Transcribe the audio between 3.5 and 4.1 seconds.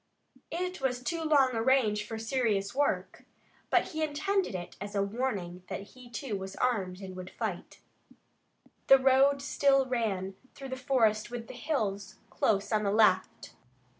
but he